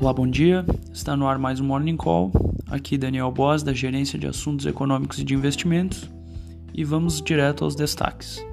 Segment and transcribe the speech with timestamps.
[0.00, 0.66] Olá, bom dia.
[0.92, 2.32] Está no ar mais um Morning Call.
[2.68, 6.10] Aqui Daniel Boas, da Gerência de Assuntos Econômicos e de Investimentos.
[6.74, 8.44] E vamos direto aos destaques.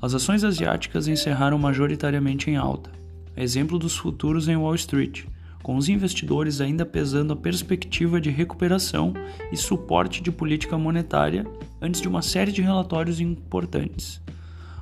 [0.00, 2.92] As ações asiáticas encerraram majoritariamente em alta,
[3.36, 5.24] exemplo dos futuros em Wall Street,
[5.60, 9.12] com os investidores ainda pesando a perspectiva de recuperação
[9.50, 11.44] e suporte de política monetária
[11.82, 14.22] antes de uma série de relatórios importantes.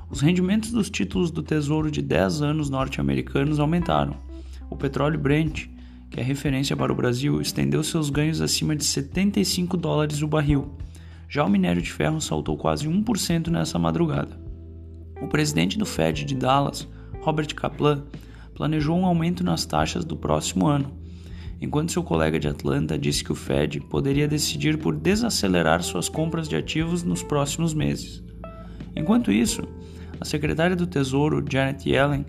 [0.07, 4.15] Os rendimentos dos títulos do Tesouro de 10 anos norte-americanos aumentaram.
[4.69, 5.74] O petróleo Brent
[6.15, 10.71] que é referência para o Brasil, estendeu seus ganhos acima de 75 dólares o barril.
[11.27, 14.39] Já o minério de ferro saltou quase 1% nessa madrugada.
[15.21, 16.87] O presidente do Fed de Dallas,
[17.19, 18.05] Robert Kaplan,
[18.53, 20.89] planejou um aumento nas taxas do próximo ano,
[21.59, 26.47] enquanto seu colega de Atlanta disse que o Fed poderia decidir por desacelerar suas compras
[26.47, 28.23] de ativos nos próximos meses.
[28.95, 29.63] Enquanto isso,
[30.17, 32.25] a secretária do Tesouro, Janet Yellen,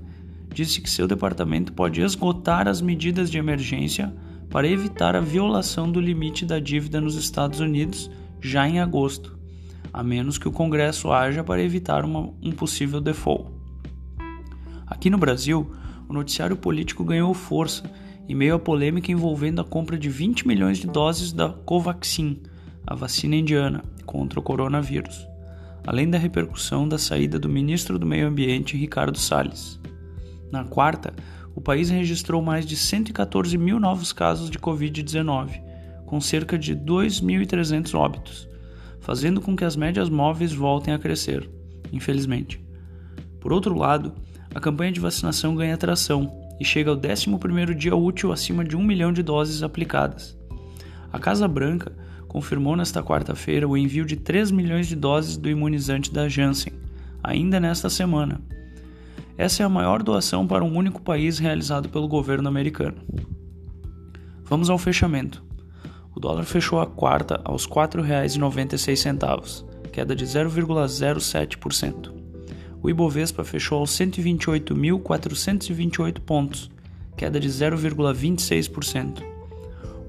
[0.56, 4.10] disse que seu departamento pode esgotar as medidas de emergência
[4.48, 9.38] para evitar a violação do limite da dívida nos Estados Unidos já em agosto,
[9.92, 13.50] a menos que o Congresso haja para evitar uma, um possível default.
[14.86, 15.70] Aqui no Brasil,
[16.08, 17.82] o noticiário político ganhou força
[18.26, 22.40] em meio à polêmica envolvendo a compra de 20 milhões de doses da Covaxin,
[22.86, 25.28] a vacina indiana, contra o coronavírus,
[25.86, 29.78] além da repercussão da saída do ministro do Meio Ambiente, Ricardo Salles.
[30.50, 31.12] Na quarta,
[31.54, 35.60] o país registrou mais de 114 mil novos casos de Covid-19,
[36.04, 38.48] com cerca de 2.300 óbitos,
[39.00, 41.48] fazendo com que as médias móveis voltem a crescer,
[41.92, 42.64] infelizmente.
[43.40, 44.12] Por outro lado,
[44.54, 46.30] a campanha de vacinação ganha tração
[46.60, 50.36] e chega ao 11º dia útil acima de 1 milhão de doses aplicadas.
[51.12, 51.92] A Casa Branca
[52.28, 56.72] confirmou nesta quarta-feira o envio de 3 milhões de doses do imunizante da Janssen,
[57.22, 58.40] ainda nesta semana,
[59.38, 62.96] essa é a maior doação para um único país realizado pelo governo americano.
[64.42, 65.44] Vamos ao fechamento.
[66.14, 72.14] O dólar fechou a quarta aos R$ 4,96, queda de 0,07%.
[72.82, 76.70] O Ibovespa fechou aos 128.428 pontos,
[77.16, 79.22] queda de 0,26%.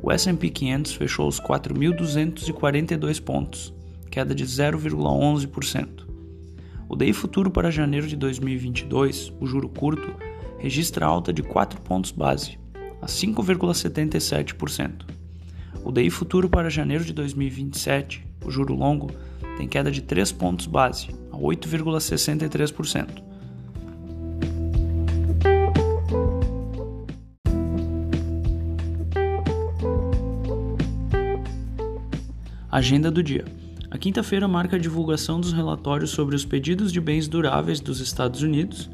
[0.01, 3.73] O S&P 500 fechou aos 4.242 pontos,
[4.09, 6.06] queda de 0,11%.
[6.89, 10.15] O DI futuro para janeiro de 2022, o juro curto,
[10.57, 12.57] registra alta de 4 pontos base,
[13.01, 15.05] a 5,77%.
[15.83, 19.11] O DI futuro para janeiro de 2027, o juro longo,
[19.57, 23.21] tem queda de 3 pontos base, a 8,63%.
[32.71, 33.43] Agenda do dia.
[33.97, 38.43] A quinta-feira marca a divulgação dos relatórios sobre os pedidos de bens duráveis dos Estados
[38.43, 38.87] Unidos,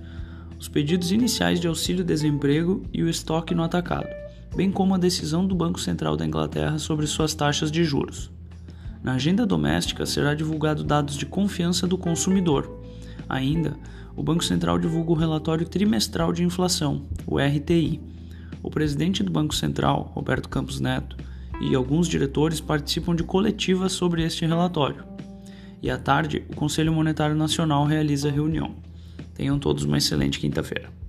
[0.58, 4.08] os pedidos iniciais de auxílio-desemprego e o estoque no atacado,
[4.56, 8.32] bem como a decisão do Banco Central da Inglaterra sobre suas taxas de juros.
[9.04, 12.74] Na agenda doméstica será divulgado dados de confiança do consumidor.
[13.28, 13.76] Ainda,
[14.16, 18.00] o Banco Central divulga o relatório trimestral de inflação, o RTI.
[18.64, 21.18] O presidente do Banco Central, Roberto Campos Neto,
[21.62, 25.04] e alguns diretores participam de coletivas sobre este relatório.
[25.82, 28.76] E à tarde, o Conselho Monetário Nacional realiza a reunião.
[29.34, 31.03] Tenham todos uma excelente quinta-feira.